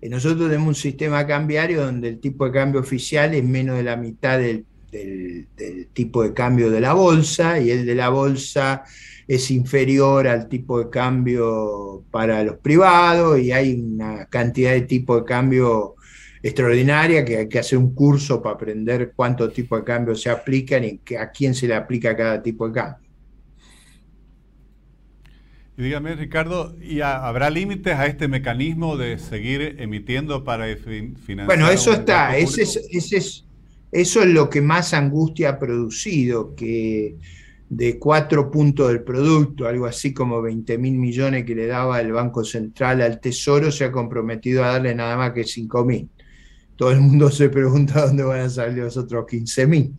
eh, 0.00 0.08
nosotros 0.08 0.48
tenemos 0.48 0.68
un 0.68 0.74
sistema 0.76 1.26
cambiario 1.26 1.84
donde 1.84 2.08
el 2.10 2.20
tipo 2.20 2.46
de 2.46 2.52
cambio 2.52 2.80
oficial 2.80 3.34
es 3.34 3.42
menos 3.42 3.76
de 3.76 3.82
la 3.82 3.96
mitad 3.96 4.38
del 4.38 4.64
tipo 5.92 6.22
de 6.22 6.32
cambio 6.32 6.70
de 6.70 6.80
la 6.80 6.92
bolsa 6.92 7.58
y 7.58 7.70
el 7.72 7.84
de 7.84 7.94
la 7.96 8.08
bolsa 8.08 8.84
es 9.28 9.50
inferior 9.50 10.28
al 10.28 10.48
tipo 10.48 10.78
de 10.78 10.90
cambio 10.90 12.04
para 12.10 12.44
los 12.44 12.58
privados 12.58 13.40
y 13.40 13.52
hay 13.52 13.74
una 13.74 14.26
cantidad 14.26 14.72
de 14.72 14.82
tipo 14.82 15.16
de 15.16 15.24
cambio 15.24 15.96
extraordinaria 16.42 17.24
que 17.24 17.38
hay 17.38 17.48
que 17.48 17.58
hacer 17.58 17.78
un 17.78 17.92
curso 17.92 18.40
para 18.40 18.54
aprender 18.54 19.12
cuántos 19.16 19.52
tipos 19.52 19.80
de 19.80 19.84
cambio 19.84 20.14
se 20.14 20.30
aplican 20.30 20.84
y 20.84 21.00
a 21.16 21.30
quién 21.30 21.54
se 21.54 21.66
le 21.66 21.74
aplica 21.74 22.16
cada 22.16 22.40
tipo 22.40 22.68
de 22.68 22.74
cambio. 22.74 23.06
Y 25.78 25.82
dígame, 25.82 26.14
Ricardo, 26.14 26.74
¿y 26.80 27.00
habrá 27.02 27.50
límites 27.50 27.94
a 27.94 28.06
este 28.06 28.28
mecanismo 28.28 28.96
de 28.96 29.18
seguir 29.18 29.76
emitiendo 29.78 30.42
para 30.42 30.74
financiar? 30.74 31.44
Bueno, 31.46 31.68
eso 31.68 31.92
está, 31.92 32.38
ese 32.38 32.62
es, 32.62 33.44
eso 33.92 34.22
es 34.22 34.26
lo 34.26 34.48
que 34.48 34.62
más 34.62 34.94
angustia 34.94 35.50
ha 35.50 35.58
producido, 35.58 36.54
que 36.54 37.16
de 37.68 37.98
cuatro 37.98 38.50
puntos 38.50 38.88
del 38.88 39.02
producto, 39.02 39.66
algo 39.66 39.86
así 39.86 40.14
como 40.14 40.40
20 40.40 40.78
mil 40.78 40.94
millones 40.94 41.44
que 41.44 41.54
le 41.54 41.66
daba 41.66 42.00
el 42.00 42.12
Banco 42.12 42.44
Central 42.44 43.02
al 43.02 43.20
Tesoro, 43.20 43.72
se 43.72 43.84
ha 43.84 43.92
comprometido 43.92 44.64
a 44.64 44.72
darle 44.72 44.94
nada 44.94 45.16
más 45.16 45.32
que 45.32 45.44
5 45.44 45.84
mil. 45.84 46.08
Todo 46.76 46.92
el 46.92 47.00
mundo 47.00 47.30
se 47.30 47.48
pregunta 47.48 48.02
dónde 48.06 48.22
van 48.22 48.40
a 48.40 48.50
salir 48.50 48.84
los 48.84 48.96
otros 48.96 49.26
15 49.26 49.66
mil. 49.66 49.94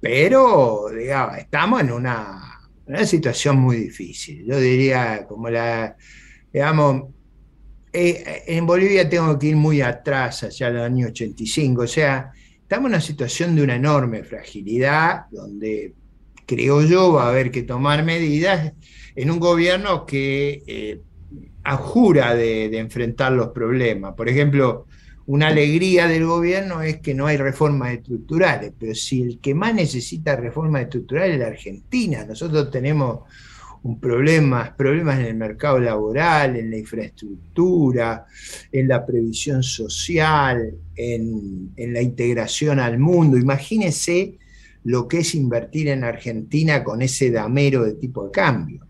Pero, 0.00 0.86
digamos, 0.96 1.38
estamos 1.38 1.80
en 1.80 1.92
una, 1.92 2.60
una, 2.86 3.04
situación 3.04 3.58
muy 3.58 3.76
difícil. 3.76 4.44
Yo 4.46 4.58
diría, 4.58 5.26
como 5.26 5.50
la, 5.50 5.94
digamos, 6.52 7.10
eh, 7.92 8.44
en 8.46 8.64
Bolivia 8.64 9.08
tengo 9.08 9.38
que 9.38 9.48
ir 9.48 9.56
muy 9.56 9.82
atrás, 9.82 10.44
hacia 10.44 10.68
el 10.68 10.78
año 10.78 11.08
85, 11.08 11.82
o 11.82 11.86
sea, 11.86 12.32
estamos 12.62 12.86
en 12.86 12.92
una 12.94 13.00
situación 13.00 13.56
de 13.56 13.62
una 13.62 13.74
enorme 13.74 14.22
fragilidad, 14.22 15.26
donde 15.30 15.94
creo 16.50 16.82
yo, 16.82 17.12
va 17.12 17.26
a 17.26 17.28
haber 17.28 17.52
que 17.52 17.62
tomar 17.62 18.04
medidas 18.04 18.72
en 19.14 19.30
un 19.30 19.38
gobierno 19.38 20.04
que 20.04 20.64
eh, 20.66 21.00
ajura 21.62 22.34
de, 22.34 22.76
enfrentar 22.76 23.30
los 23.30 23.50
problemas. 23.50 24.14
Por 24.14 24.28
ejemplo, 24.28 24.86
una 25.26 25.46
alegría 25.46 26.08
del 26.08 26.26
gobierno 26.26 26.82
es 26.82 26.98
que 27.00 27.14
no 27.14 27.26
hay 27.26 27.36
reformas 27.36 27.92
estructurales, 27.92 28.72
pero 28.76 28.96
si 28.96 29.22
el 29.22 29.38
que 29.38 29.54
más 29.54 29.74
necesita 29.76 30.34
reformas 30.34 30.82
estructurales 30.82 31.34
es 31.34 31.40
la 31.40 31.46
Argentina, 31.46 32.24
nosotros 32.24 32.68
tenemos 32.72 33.20
un 33.84 34.00
problema, 34.00 34.74
problemas 34.76 35.20
en 35.20 35.26
el 35.26 35.36
mercado 35.36 35.78
laboral, 35.78 36.56
en 36.56 36.68
la 36.68 36.78
infraestructura, 36.78 38.26
en 38.72 38.88
la 38.88 39.06
previsión 39.06 39.62
social, 39.62 40.74
en 40.96 41.72
la 41.76 42.02
integración 42.02 42.80
al 42.80 42.98
mundo. 42.98 43.38
Imagínense 43.38 44.40
lo 44.84 45.08
que 45.08 45.18
es 45.18 45.34
invertir 45.34 45.88
en 45.88 46.04
Argentina 46.04 46.82
con 46.82 47.02
ese 47.02 47.30
damero 47.30 47.84
de 47.84 47.94
tipo 47.94 48.24
de 48.24 48.30
cambio. 48.30 48.86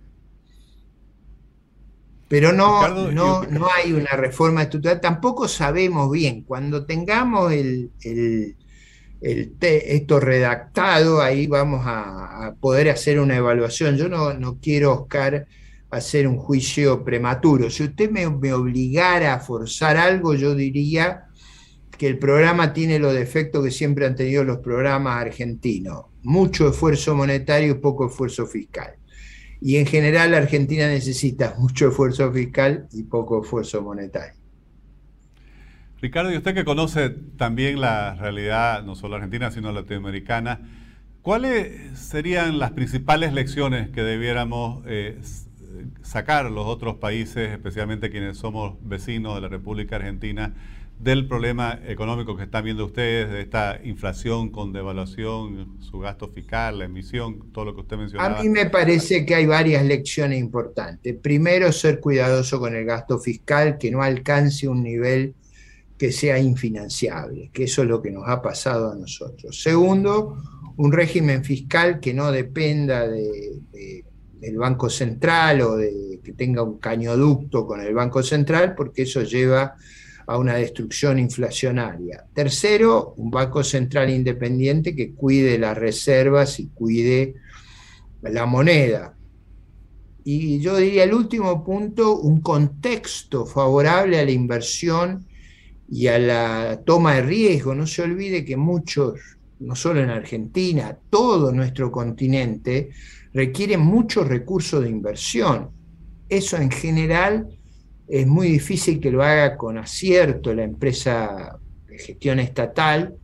Pero 2.28 2.52
no, 2.52 3.10
no, 3.10 3.42
no 3.42 3.68
hay 3.74 3.92
una 3.92 4.12
reforma 4.12 4.62
estructural, 4.62 5.00
tampoco 5.00 5.48
sabemos 5.48 6.12
bien, 6.12 6.42
cuando 6.42 6.86
tengamos 6.86 7.52
el, 7.52 7.90
esto 9.20 10.20
redactado, 10.20 11.20
ahí 11.20 11.48
vamos 11.48 11.82
a, 11.84 12.54
poder 12.60 12.88
hacer 12.88 13.18
una 13.18 13.36
evaluación. 13.36 13.96
Yo 13.96 14.08
no, 14.08 14.32
no 14.34 14.58
quiero, 14.60 14.92
Oscar, 14.92 15.48
hacer 15.90 16.28
un 16.28 16.36
juicio 16.36 17.02
prematuro. 17.02 17.68
Si 17.68 17.82
usted 17.82 18.08
me, 18.10 18.30
me 18.30 18.52
obligara 18.52 19.34
a 19.34 19.40
forzar 19.40 19.96
algo, 19.96 20.34
yo 20.34 20.54
diría 20.54 21.29
que 22.00 22.08
el 22.08 22.16
programa 22.16 22.72
tiene 22.72 22.98
los 22.98 23.12
defectos 23.12 23.62
que 23.62 23.70
siempre 23.70 24.06
han 24.06 24.16
tenido 24.16 24.42
los 24.42 24.60
programas 24.60 25.20
argentinos. 25.20 26.06
Mucho 26.22 26.70
esfuerzo 26.70 27.14
monetario 27.14 27.72
y 27.72 27.74
poco 27.74 28.06
esfuerzo 28.06 28.46
fiscal. 28.46 28.94
Y 29.60 29.76
en 29.76 29.84
general 29.84 30.32
Argentina 30.32 30.88
necesita 30.88 31.56
mucho 31.58 31.88
esfuerzo 31.88 32.32
fiscal 32.32 32.88
y 32.94 33.02
poco 33.02 33.42
esfuerzo 33.42 33.82
monetario. 33.82 34.32
Ricardo, 36.00 36.32
y 36.32 36.38
usted 36.38 36.54
que 36.54 36.64
conoce 36.64 37.10
también 37.36 37.82
la 37.82 38.14
realidad 38.14 38.82
no 38.82 38.94
solo 38.94 39.16
argentina, 39.16 39.50
sino 39.50 39.70
latinoamericana, 39.70 40.58
¿cuáles 41.20 41.98
serían 41.98 42.58
las 42.58 42.70
principales 42.70 43.34
lecciones 43.34 43.90
que 43.90 44.02
debiéramos 44.02 44.82
eh, 44.86 45.20
sacar 46.00 46.50
los 46.50 46.64
otros 46.64 46.96
países, 46.96 47.50
especialmente 47.50 48.08
quienes 48.08 48.38
somos 48.38 48.78
vecinos 48.80 49.34
de 49.34 49.42
la 49.42 49.48
República 49.48 49.96
Argentina, 49.96 50.54
del 51.00 51.26
problema 51.26 51.80
económico 51.86 52.36
que 52.36 52.44
están 52.44 52.62
viendo 52.64 52.84
ustedes, 52.84 53.30
de 53.30 53.40
esta 53.40 53.80
inflación 53.82 54.50
con 54.50 54.72
devaluación, 54.72 55.78
su 55.80 55.98
gasto 55.98 56.28
fiscal, 56.28 56.78
la 56.78 56.84
emisión, 56.84 57.50
todo 57.52 57.64
lo 57.64 57.74
que 57.74 57.80
usted 57.80 57.96
mencionaba? 57.96 58.38
A 58.38 58.42
mí 58.42 58.50
me 58.50 58.66
parece 58.66 59.24
que 59.24 59.34
hay 59.34 59.46
varias 59.46 59.82
lecciones 59.84 60.38
importantes. 60.38 61.16
Primero, 61.16 61.72
ser 61.72 62.00
cuidadoso 62.00 62.60
con 62.60 62.76
el 62.76 62.84
gasto 62.84 63.18
fiscal, 63.18 63.78
que 63.78 63.90
no 63.90 64.02
alcance 64.02 64.68
un 64.68 64.82
nivel 64.82 65.34
que 65.96 66.12
sea 66.12 66.38
infinanciable, 66.38 67.50
que 67.52 67.64
eso 67.64 67.82
es 67.82 67.88
lo 67.88 68.02
que 68.02 68.10
nos 68.10 68.28
ha 68.28 68.42
pasado 68.42 68.92
a 68.92 68.94
nosotros. 68.94 69.62
Segundo, 69.62 70.36
un 70.76 70.92
régimen 70.92 71.44
fiscal 71.44 71.98
que 71.98 72.12
no 72.12 72.30
dependa 72.30 73.08
del 73.08 74.56
Banco 74.56 74.90
Central 74.90 75.62
o 75.62 75.76
de 75.76 76.20
que 76.22 76.32
tenga 76.32 76.62
un 76.62 76.78
cañoducto 76.78 77.66
con 77.66 77.80
el 77.80 77.94
Banco 77.94 78.22
Central, 78.22 78.74
porque 78.74 79.02
eso 79.02 79.22
lleva 79.22 79.76
a 80.26 80.38
una 80.38 80.54
destrucción 80.54 81.18
inflacionaria. 81.18 82.24
Tercero, 82.34 83.14
un 83.16 83.30
Banco 83.30 83.62
Central 83.62 84.10
independiente 84.10 84.94
que 84.94 85.14
cuide 85.14 85.58
las 85.58 85.76
reservas 85.76 86.60
y 86.60 86.68
cuide 86.68 87.34
la 88.22 88.46
moneda. 88.46 89.16
Y 90.24 90.60
yo 90.60 90.76
diría 90.76 91.04
el 91.04 91.14
último 91.14 91.64
punto, 91.64 92.18
un 92.18 92.40
contexto 92.40 93.46
favorable 93.46 94.18
a 94.18 94.24
la 94.24 94.30
inversión 94.30 95.26
y 95.90 96.06
a 96.06 96.18
la 96.18 96.82
toma 96.84 97.14
de 97.14 97.22
riesgo. 97.22 97.74
No 97.74 97.86
se 97.86 98.02
olvide 98.02 98.44
que 98.44 98.56
muchos, 98.56 99.18
no 99.58 99.74
solo 99.74 100.00
en 100.00 100.10
Argentina, 100.10 100.96
todo 101.08 101.52
nuestro 101.52 101.90
continente 101.90 102.90
requiere 103.32 103.76
muchos 103.76 104.28
recursos 104.28 104.82
de 104.82 104.90
inversión. 104.90 105.70
Eso 106.28 106.56
en 106.56 106.70
general 106.70 107.48
es 108.10 108.26
muy 108.26 108.48
difícil 108.48 108.98
que 108.98 109.10
lo 109.10 109.22
haga 109.22 109.56
con 109.56 109.78
acierto 109.78 110.52
la 110.52 110.64
empresa 110.64 111.58
de 111.86 111.98
gestión 111.98 112.40
estatal. 112.40 113.14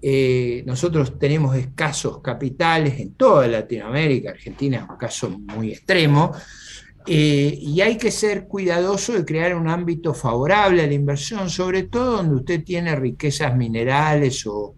Eh, 0.00 0.62
nosotros 0.66 1.18
tenemos 1.18 1.54
escasos 1.54 2.20
capitales 2.22 2.98
en 2.98 3.12
toda 3.12 3.46
Latinoamérica, 3.46 4.30
Argentina 4.30 4.78
es 4.78 4.90
un 4.90 4.96
caso 4.96 5.30
muy 5.30 5.72
extremo, 5.72 6.32
eh, 7.06 7.56
y 7.60 7.80
hay 7.82 7.98
que 7.98 8.10
ser 8.10 8.46
cuidadoso 8.46 9.12
de 9.12 9.24
crear 9.24 9.54
un 9.54 9.68
ámbito 9.68 10.14
favorable 10.14 10.82
a 10.82 10.86
la 10.86 10.94
inversión, 10.94 11.50
sobre 11.50 11.84
todo 11.84 12.16
donde 12.16 12.36
usted 12.36 12.64
tiene 12.64 12.96
riquezas 12.96 13.54
minerales 13.54 14.46
o, 14.46 14.74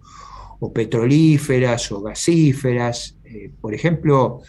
petrolíferas 0.75 1.93
o 1.93 2.01
gasíferas. 2.01 3.17
Eh, 3.23 3.51
por 3.61 3.75
ejemplo, 3.75 4.41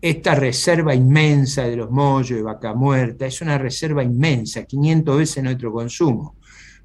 esta 0.00 0.34
reserva 0.34 0.94
inmensa 0.94 1.64
de 1.64 1.76
los 1.76 1.90
mollos 1.90 2.36
de 2.38 2.42
vaca 2.42 2.74
muerta 2.74 3.26
es 3.26 3.40
una 3.40 3.58
reserva 3.58 4.02
inmensa, 4.02 4.64
500 4.64 5.18
veces 5.18 5.44
nuestro 5.44 5.72
consumo, 5.72 6.36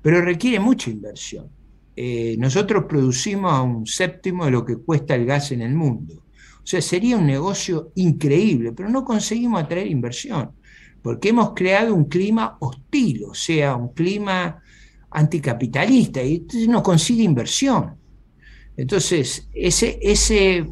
pero 0.02 0.22
requiere 0.22 0.60
mucha 0.60 0.90
inversión. 0.90 1.50
Eh, 1.96 2.36
nosotros 2.40 2.86
producimos 2.88 3.52
a 3.52 3.62
un 3.62 3.86
séptimo 3.86 4.46
de 4.46 4.52
lo 4.52 4.66
que 4.66 4.78
cuesta 4.78 5.16
el 5.16 5.26
gas 5.26 5.52
en 5.52 5.62
el 5.62 5.76
mundo. 5.76 6.24
O 6.64 6.66
sea, 6.66 6.82
sería 6.82 7.18
un 7.18 7.26
negocio 7.26 7.92
increíble, 7.96 8.72
pero 8.72 8.90
no 8.90 9.04
conseguimos 9.04 9.62
atraer 9.62 9.88
inversión, 9.88 10.52
porque 11.02 11.30
hemos 11.30 11.54
creado 11.54 11.94
un 11.94 12.06
clima 12.06 12.58
hostil, 12.60 13.26
o 13.26 13.34
sea, 13.34 13.76
un 13.76 13.94
clima 13.94 14.62
anticapitalista 15.12 16.24
y 16.24 16.36
entonces 16.36 16.70
no 16.70 16.84
consigue 16.84 17.24
inversión. 17.24 17.96
Entonces, 18.78 19.50
ese 19.54 20.66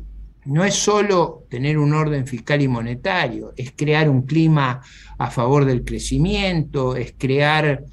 no 0.47 0.63
es 0.63 0.75
solo 0.75 1.45
tener 1.49 1.77
un 1.77 1.93
orden 1.93 2.25
fiscal 2.25 2.61
y 2.61 2.67
monetario, 2.67 3.53
es 3.55 3.73
crear 3.75 4.09
un 4.09 4.23
clima 4.23 4.81
a 5.17 5.29
favor 5.29 5.65
del 5.65 5.83
crecimiento, 5.83 6.95
es 6.95 7.13
crear 7.17 7.83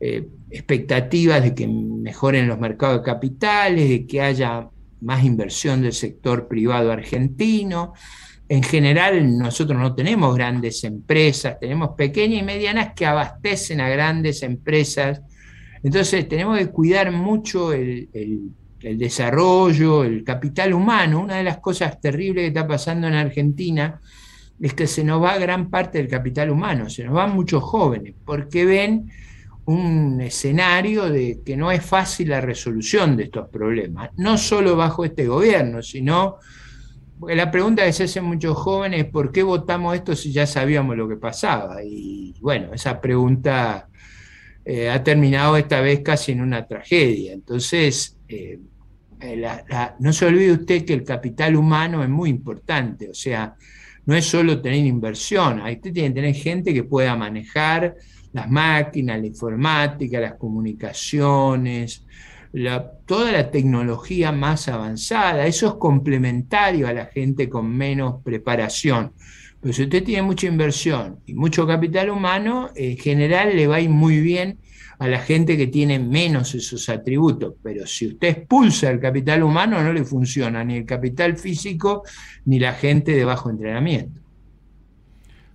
eh, 0.00 0.28
expectativas 0.50 1.42
de 1.42 1.54
que 1.54 1.66
mejoren 1.66 2.46
los 2.46 2.58
mercados 2.58 2.98
de 2.98 3.04
capitales, 3.04 3.88
de 3.88 4.06
que 4.06 4.20
haya 4.20 4.68
más 5.00 5.24
inversión 5.24 5.82
del 5.82 5.92
sector 5.92 6.46
privado 6.46 6.92
argentino. 6.92 7.94
En 8.48 8.62
general, 8.62 9.38
nosotros 9.38 9.78
no 9.78 9.94
tenemos 9.94 10.34
grandes 10.34 10.84
empresas, 10.84 11.58
tenemos 11.58 11.90
pequeñas 11.96 12.42
y 12.42 12.44
medianas 12.44 12.92
que 12.94 13.06
abastecen 13.06 13.80
a 13.80 13.88
grandes 13.88 14.42
empresas. 14.42 15.22
Entonces, 15.82 16.28
tenemos 16.28 16.58
que 16.58 16.68
cuidar 16.68 17.12
mucho 17.12 17.72
el 17.72 18.08
el 18.12 18.52
desarrollo, 18.80 20.04
el 20.04 20.24
capital 20.24 20.72
humano, 20.72 21.20
una 21.20 21.36
de 21.36 21.44
las 21.44 21.58
cosas 21.58 22.00
terribles 22.00 22.42
que 22.42 22.48
está 22.48 22.66
pasando 22.66 23.06
en 23.08 23.14
Argentina 23.14 24.00
es 24.60 24.74
que 24.74 24.86
se 24.86 25.04
nos 25.04 25.22
va 25.22 25.38
gran 25.38 25.70
parte 25.70 25.98
del 25.98 26.08
capital 26.08 26.50
humano, 26.50 26.90
se 26.90 27.04
nos 27.04 27.14
van 27.14 27.34
muchos 27.34 27.62
jóvenes, 27.62 28.14
porque 28.24 28.64
ven 28.64 29.10
un 29.66 30.20
escenario 30.20 31.10
de 31.10 31.40
que 31.44 31.56
no 31.56 31.70
es 31.70 31.84
fácil 31.84 32.30
la 32.30 32.40
resolución 32.40 33.16
de 33.16 33.24
estos 33.24 33.48
problemas, 33.48 34.10
no 34.16 34.38
solo 34.38 34.76
bajo 34.76 35.04
este 35.04 35.26
gobierno, 35.26 35.82
sino 35.82 36.38
porque 37.18 37.34
la 37.34 37.50
pregunta 37.50 37.84
que 37.84 37.92
se 37.92 38.04
hacen 38.04 38.24
muchos 38.24 38.56
jóvenes 38.56 39.04
es 39.04 39.10
¿por 39.10 39.32
qué 39.32 39.42
votamos 39.42 39.94
esto 39.96 40.14
si 40.14 40.32
ya 40.32 40.46
sabíamos 40.46 40.96
lo 40.96 41.08
que 41.08 41.16
pasaba? 41.16 41.82
Y 41.82 42.34
bueno, 42.40 42.72
esa 42.72 43.00
pregunta 43.00 43.88
eh, 44.64 44.88
ha 44.88 45.02
terminado 45.02 45.56
esta 45.56 45.80
vez 45.80 46.00
casi 46.00 46.32
en 46.32 46.42
una 46.42 46.66
tragedia. 46.66 47.32
Entonces, 47.32 48.17
eh, 48.28 48.58
eh, 49.20 49.46
no 49.98 50.12
se 50.12 50.26
olvide 50.26 50.52
usted 50.52 50.84
que 50.84 50.94
el 50.94 51.04
capital 51.04 51.56
humano 51.56 52.02
es 52.02 52.08
muy 52.08 52.30
importante, 52.30 53.08
o 53.10 53.14
sea, 53.14 53.54
no 54.06 54.14
es 54.14 54.24
solo 54.24 54.60
tener 54.60 54.84
inversión, 54.84 55.60
usted 55.60 55.92
tiene 55.92 56.08
que 56.08 56.14
tener 56.14 56.34
gente 56.34 56.72
que 56.72 56.84
pueda 56.84 57.16
manejar 57.16 57.96
las 58.32 58.50
máquinas, 58.50 59.20
la 59.20 59.26
informática, 59.26 60.20
las 60.20 60.34
comunicaciones, 60.34 62.04
toda 63.06 63.32
la 63.32 63.50
tecnología 63.50 64.32
más 64.32 64.68
avanzada, 64.68 65.46
eso 65.46 65.66
es 65.66 65.74
complementario 65.74 66.88
a 66.88 66.92
la 66.92 67.06
gente 67.06 67.48
con 67.48 67.70
menos 67.70 68.22
preparación. 68.22 69.12
Pero 69.60 69.74
si 69.74 69.82
usted 69.82 70.04
tiene 70.04 70.22
mucha 70.22 70.46
inversión 70.46 71.20
y 71.26 71.34
mucho 71.34 71.66
capital 71.66 72.10
humano, 72.10 72.70
en 72.74 72.96
general 72.96 73.56
le 73.56 73.66
va 73.66 73.76
a 73.76 73.80
ir 73.80 73.90
muy 73.90 74.20
bien 74.20 74.58
a 74.98 75.08
la 75.08 75.20
gente 75.20 75.56
que 75.56 75.68
tiene 75.68 75.98
menos 75.98 76.54
esos 76.54 76.88
atributos. 76.88 77.54
Pero 77.62 77.86
si 77.86 78.08
usted 78.08 78.28
expulsa 78.28 78.90
el 78.90 79.00
capital 79.00 79.42
humano, 79.42 79.82
no 79.82 79.92
le 79.92 80.04
funciona 80.04 80.64
ni 80.64 80.78
el 80.78 80.86
capital 80.86 81.36
físico 81.36 82.02
ni 82.44 82.58
la 82.58 82.72
gente 82.72 83.12
de 83.12 83.24
bajo 83.24 83.50
entrenamiento. 83.50 84.20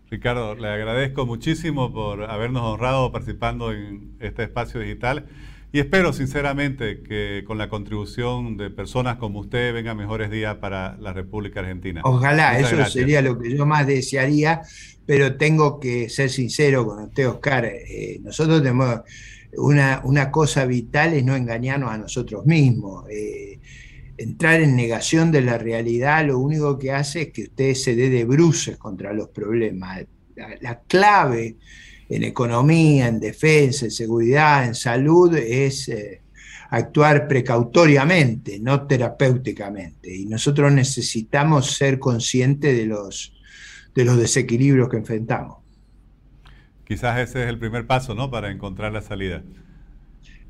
Ricardo, 0.09 0.55
le 0.55 0.67
agradezco 0.67 1.25
muchísimo 1.25 1.91
por 1.91 2.23
habernos 2.29 2.61
honrado 2.61 3.11
participando 3.11 3.71
en 3.73 4.11
este 4.19 4.43
espacio 4.43 4.79
digital 4.79 5.25
y 5.71 5.79
espero 5.79 6.13
sinceramente 6.13 7.01
que 7.01 7.43
con 7.47 7.57
la 7.57 7.67
contribución 7.67 8.57
de 8.57 8.69
personas 8.69 9.17
como 9.17 9.39
usted 9.39 9.73
vengan 9.73 9.97
mejores 9.97 10.29
días 10.29 10.57
para 10.57 10.95
la 10.97 11.13
República 11.13 11.61
Argentina. 11.61 12.01
Ojalá, 12.03 12.59
eso 12.59 12.85
sería 12.85 13.23
lo 13.23 13.39
que 13.39 13.57
yo 13.57 13.65
más 13.65 13.87
desearía, 13.87 14.61
pero 15.07 15.35
tengo 15.35 15.79
que 15.79 16.09
ser 16.09 16.29
sincero 16.29 16.85
con 16.85 17.05
usted, 17.05 17.27
Oscar. 17.27 17.65
Eh, 17.65 18.19
nosotros 18.21 18.61
tenemos 18.61 18.99
una, 19.57 20.31
cosa 20.31 20.65
vital 20.65 21.13
es 21.13 21.23
no 21.23 21.35
engañarnos 21.35 21.91
a 21.91 21.97
nosotros 21.97 22.45
mismos. 22.45 23.05
Eh, 23.09 23.59
entrar 24.17 24.61
en 24.61 24.75
negación 24.75 25.31
de 25.31 25.41
la 25.41 25.57
realidad 25.57 26.25
lo 26.25 26.39
único 26.39 26.77
que 26.77 26.91
hace 26.91 27.23
es 27.23 27.31
que 27.31 27.43
usted 27.43 27.73
se 27.73 27.95
dé 27.95 28.09
de 28.09 28.25
bruces 28.25 28.77
contra 28.77 29.13
los 29.13 29.29
problemas. 29.29 30.05
La, 30.61 30.81
clave 30.81 31.57
en 32.09 32.23
economía, 32.23 33.07
en 33.07 33.19
defensa, 33.19 33.85
en 33.85 33.91
seguridad, 33.91 34.65
en 34.65 34.75
salud 34.75 35.35
es 35.35 35.89
eh, 35.89 36.21
actuar 36.71 37.27
precautoriamente, 37.27 38.59
no 38.59 38.87
terapéuticamente. 38.87 40.15
Y 40.15 40.25
nosotros 40.25 40.71
necesitamos 40.71 41.71
ser 41.75 41.99
conscientes 41.99 42.75
de 42.75 42.85
los, 42.85 43.33
de 43.93 44.05
los 44.05 44.17
desequilibrios 44.17 44.89
que 44.89 44.97
enfrentamos. 44.97 45.62
Quizás 46.93 47.17
ese 47.17 47.41
es 47.41 47.49
el 47.49 47.57
primer 47.57 47.87
paso, 47.87 48.13
¿no? 48.13 48.29
Para 48.29 48.51
encontrar 48.51 48.93
la 48.93 49.01
salida. 49.01 49.41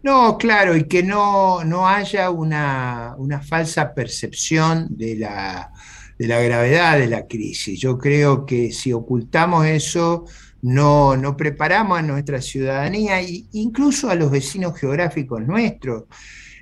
No, 0.04 0.38
claro, 0.38 0.76
y 0.76 0.90
que 0.90 1.02
no, 1.02 1.64
no 1.64 1.88
haya 1.88 2.32
una, 2.32 3.16
falsa 3.48 3.94
percepción 3.94 4.88
de 4.90 5.16
la, 5.16 5.72
de 6.20 6.28
la, 6.28 6.42
gravedad 6.42 7.00
de 7.00 7.08
la 7.08 7.28
crisis. 7.28 7.80
Yo 7.80 7.98
creo 7.98 8.46
que 8.46 8.74
si 8.74 8.92
ocultamos 8.92 9.66
eso, 9.66 10.26
no, 10.62 11.16
no 11.16 11.38
preparamos 11.38 12.00
a 12.00 12.02
nuestra 12.02 12.42
ciudadanía 12.42 13.22
incluso 13.54 14.10
a 14.10 14.16
los 14.16 14.30
vecinos 14.30 14.78
geográficos 14.78 15.42
nuestros. 15.48 16.04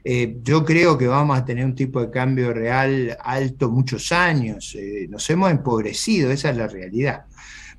Eh, 0.03 0.37
yo 0.43 0.63
creo 0.63 0.95
que 0.95 1.07
vamos 1.07 1.39
a 1.39 1.43
tener 1.43 1.65
un 1.65 1.73
tipo 1.73 2.01
de 2.01 2.11
cambio 2.11 2.53
real 2.53 3.17
alto 3.19 3.71
muchos 3.71 4.11
años. 4.11 4.75
Eh, 4.77 5.07
nos 5.09 5.27
hemos 5.31 5.49
empobrecido, 5.49 6.29
esa 6.29 6.51
es 6.51 6.57
la 6.57 6.67
realidad. 6.67 7.25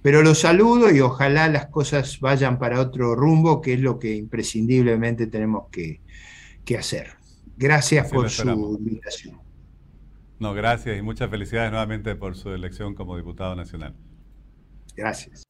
Pero 0.03 0.23
los 0.23 0.41
saludo 0.41 0.91
y 0.91 1.01
ojalá 1.01 1.49
las 1.49 1.67
cosas 1.67 2.19
vayan 2.19 2.59
para 2.59 2.81
otro 2.81 3.15
rumbo, 3.15 3.61
que 3.61 3.75
es 3.75 3.81
lo 3.81 4.01
que 4.01 4.17
imprescindiblemente 4.17 5.29
tenemos 5.29 5.69
que, 5.71 6.01
hacer. 6.77 7.13
Gracias 7.57 8.11
por 8.11 8.29
su 8.29 8.49
invitación. 8.81 9.41
No, 10.41 10.55
gracias 10.55 10.99
y 10.99 11.03
muchas 11.03 11.31
felicidades 11.31 11.71
nuevamente 11.71 12.17
por 12.17 12.35
su 12.35 12.51
elección 12.51 12.95
como 12.95 13.17
diputado 13.17 13.55
nacional. 13.55 13.95
Gracias. 14.97 15.45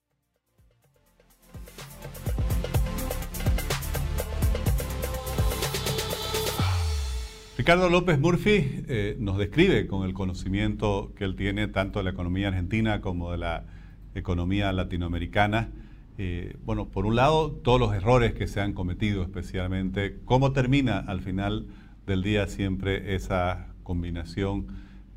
Ricardo 7.57 7.89
López 7.89 8.19
Murphy 8.19 8.85
eh, 8.89 9.17
nos 9.19 9.39
describe 9.39 9.87
con 9.87 10.05
el 10.05 10.13
conocimiento 10.13 11.13
que 11.17 11.25
él 11.25 11.37
tiene 11.37 11.69
tanto 11.69 12.01
de 12.01 12.05
la 12.05 12.11
economía 12.11 12.49
argentina 12.49 13.01
como 13.01 13.31
de 13.31 13.39
la 13.39 13.65
economía 14.15 14.73
latinoamericana. 14.73 15.71
Eh, 16.19 16.57
bueno, 16.65 16.89
por 16.89 17.07
un 17.07 17.17
lado, 17.17 17.51
todos 17.51 17.81
los 17.81 17.95
errores 17.95 18.35
que 18.35 18.47
se 18.47 18.61
han 18.61 18.73
cometido, 18.73 19.23
especialmente 19.23 20.19
cómo 20.25 20.53
termina 20.53 20.99
al 20.99 21.21
final 21.21 21.67
del 22.07 22.23
día 22.23 22.47
siempre 22.47 23.15
esa 23.15 23.69
combinación 23.83 24.67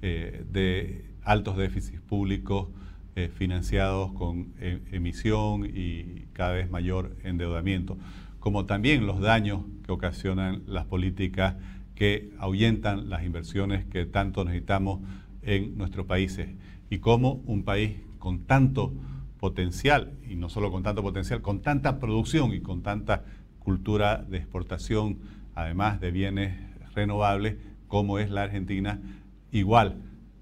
eh, 0.01 0.43
de 0.51 1.05
altos 1.23 1.57
déficits 1.57 2.01
públicos 2.01 2.69
eh, 3.15 3.29
financiados 3.33 4.11
con 4.13 4.53
emisión 4.91 5.65
y 5.65 6.25
cada 6.33 6.51
vez 6.51 6.69
mayor 6.69 7.15
endeudamiento, 7.23 7.97
como 8.39 8.65
también 8.65 9.07
los 9.07 9.19
daños 9.21 9.61
que 9.85 9.91
ocasionan 9.91 10.63
las 10.67 10.85
políticas 10.85 11.55
que 11.95 12.29
ahuyentan 12.39 13.09
las 13.09 13.23
inversiones 13.23 13.85
que 13.85 14.05
tanto 14.05 14.43
necesitamos 14.43 14.99
en 15.41 15.77
nuestros 15.77 16.05
países 16.05 16.49
y 16.89 16.99
cómo 16.99 17.41
un 17.45 17.63
país 17.63 17.97
con 18.25 18.39
tanto 18.47 18.91
potencial, 19.39 20.13
y 20.27 20.35
no 20.35 20.49
solo 20.49 20.71
con 20.71 20.81
tanto 20.81 21.03
potencial, 21.03 21.43
con 21.43 21.61
tanta 21.61 21.99
producción 21.99 22.55
y 22.55 22.59
con 22.59 22.81
tanta 22.81 23.23
cultura 23.59 24.25
de 24.27 24.37
exportación, 24.37 25.19
además 25.53 26.01
de 26.01 26.09
bienes 26.09 26.57
renovables, 26.95 27.57
como 27.87 28.17
es 28.17 28.31
la 28.31 28.41
Argentina, 28.41 28.99
igual 29.51 29.97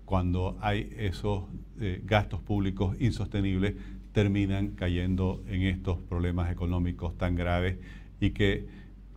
cuando 0.06 0.58
hay 0.62 0.93
esos 0.98 1.43
eh, 1.82 2.02
gastos 2.06 2.41
públicos 2.41 2.96
insostenibles, 3.02 3.74
terminan 4.13 4.69
cayendo 4.69 5.43
en 5.50 5.63
estos 5.63 6.00
problemas 6.04 6.54
económicos 6.54 7.17
tan 7.17 7.36
graves 7.36 7.80
y 8.22 8.30
que 8.30 8.65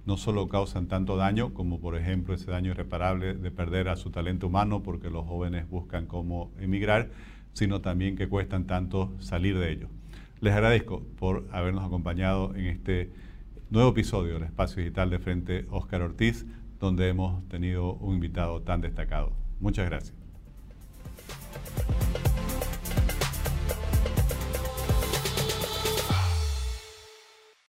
no 0.07 0.16
solo 0.16 0.48
causan 0.48 0.88
tanto 0.88 1.16
daño, 1.16 1.55
como 1.55 1.79
por 1.79 1.96
ejemplo 1.96 2.35
ese 2.35 2.50
daño 2.50 2.72
irreparable 2.72 3.35
de 3.35 3.50
perder 3.52 3.88
a 3.88 3.94
su 3.94 4.11
talento 4.11 4.48
humano 4.48 4.83
porque 4.83 5.09
los 5.09 5.24
jóvenes 5.24 5.70
buscan 5.70 6.07
cómo 6.07 6.50
emigrar, 6.59 7.11
sino 7.57 7.81
también 7.81 8.16
que 8.16 8.29
cuestan 8.29 8.66
tanto 8.66 9.14
salir 9.19 9.59
de 9.59 9.73
ellos. 9.73 9.88
Les 10.40 10.53
agradezco 10.53 11.03
por 11.19 11.49
habernos 11.51 11.85
acompañado 11.85 12.55
en 12.55 12.66
este 12.66 13.11
nuevo 13.71 13.90
episodio 13.90 14.35
del 14.35 14.42
Espacio 14.42 14.83
Digital 14.83 15.09
de 15.09 15.19
Frente 15.19 15.64
Óscar 15.71 16.03
Ortiz, 16.03 16.45
donde 16.79 17.09
hemos 17.09 17.49
tenido 17.49 17.95
un 17.95 18.16
invitado 18.16 18.61
tan 18.61 18.83
destacado. 18.83 19.33
Muchas 19.59 19.87
gracias. 19.87 20.15